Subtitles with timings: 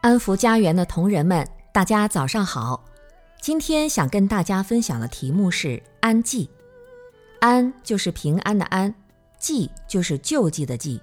[0.00, 2.84] 安福家园的同仁们，大家早上好。
[3.40, 6.48] 今天想跟大家分享的题目是安济。
[7.40, 8.94] 安就是平安的安，
[9.40, 11.00] 济就是救济的济。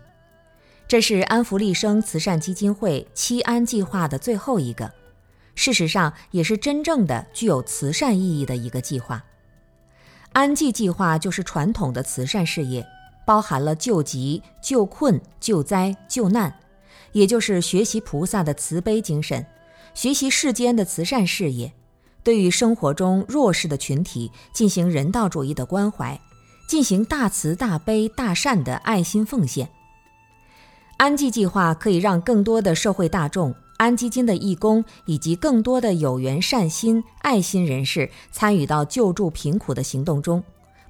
[0.87, 4.89] 这是安福利生慈善基金会七安计划的最后一个，
[5.55, 9.21] 事实上也是真正的具有慈善意义的一个计划。
[10.31, 12.85] 安济计划就是传统的慈善事业，
[13.25, 16.61] 包含了救急、救困、救灾、救难。
[17.15, 19.45] 也就是学习菩萨的慈悲精神，
[19.93, 21.71] 学习世间的慈善事业，
[22.25, 26.19] 对于生活中弱势的群体进行人道主义的关怀，
[26.67, 29.69] 进行大慈大悲大善的爱心奉献。
[30.97, 40.43] 安济计划可以让更多的社会大众、安基金的义工以及更多的有缘善心、爱心人士参与到救助贫苦的行动中。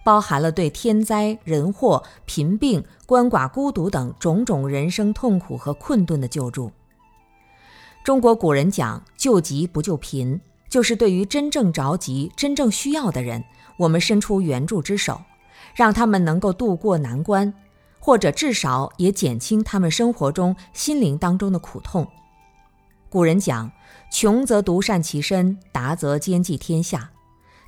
[0.05, 6.71] 包含了对天灾人祸、贫病、鳏寡孤独等种种人生痛苦和困顿的救助。
[8.03, 10.39] 中国古人讲“救急不救贫”，
[10.69, 13.43] 就是对于真正着急、真正需要的人，
[13.77, 15.19] 我们伸出援助之手，
[15.73, 17.51] 让他们能够渡过难关，
[17.99, 22.07] 或者至少也减轻他们生活中心灵当中的苦痛。
[23.09, 23.71] 古人讲
[24.13, 27.09] ：“穷则独善其身，达则兼济天下。”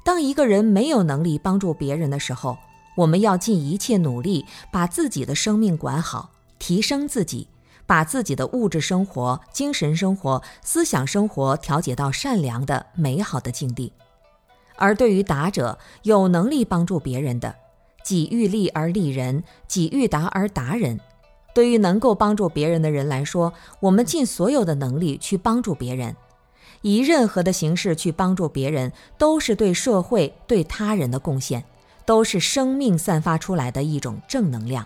[0.08, 2.58] 当一个人没有能力帮助别人的时候，
[2.95, 7.50] 我们要尽一切努力把自己的生命管好，提升自己，
[7.86, 13.91] 把自己的物质生活、精神生活、思想生活调节到善良的、美好的境地。
[14.78, 17.53] 而对于达者，有能力帮助别人的，
[18.01, 20.97] 己欲立而立人，己欲达而达人。
[21.53, 23.51] 对于能够帮助别人的人来说，
[23.81, 26.16] 我们尽所有的能力去帮助别人。
[26.82, 31.64] 以任何的形式去帮助别人，都是对社会、对他人的贡献，
[32.06, 34.86] 都是生命散发出来的一种正能量。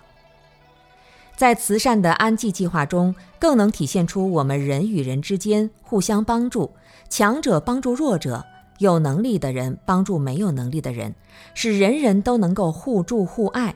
[1.36, 6.72] 在慈善的安济计划中，更能体现出我们人与人之间互相帮助，
[7.10, 8.46] 强者帮助弱者，
[8.78, 11.16] 有能力的人帮助没有能力的人，
[11.54, 13.74] 使人人都能够互助互爱。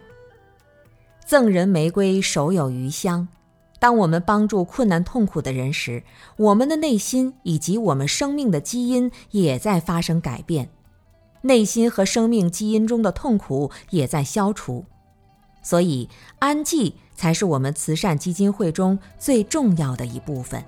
[1.26, 3.28] 赠人玫瑰，手有余香。
[3.80, 6.04] 当我们帮助困难痛苦的人时，
[6.38, 10.70] 我们的内心以及我们生命的基因也在发生改变，
[11.42, 14.86] 内心和生命基因中的痛苦也在消除，
[15.62, 16.10] 所以
[16.40, 20.64] 安济才是我们慈善基金会中最重要的一部分。